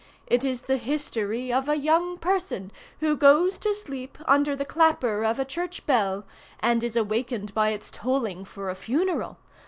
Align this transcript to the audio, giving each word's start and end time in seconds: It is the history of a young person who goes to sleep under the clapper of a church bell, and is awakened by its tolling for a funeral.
It 0.25 0.43
is 0.43 0.61
the 0.61 0.77
history 0.77 1.53
of 1.53 1.69
a 1.69 1.77
young 1.77 2.17
person 2.17 2.71
who 3.01 3.15
goes 3.15 3.59
to 3.59 3.71
sleep 3.75 4.17
under 4.25 4.55
the 4.55 4.65
clapper 4.65 5.23
of 5.23 5.37
a 5.37 5.45
church 5.45 5.85
bell, 5.85 6.23
and 6.59 6.83
is 6.83 6.95
awakened 6.95 7.53
by 7.53 7.69
its 7.69 7.91
tolling 7.91 8.43
for 8.43 8.71
a 8.71 8.75
funeral. 8.75 9.37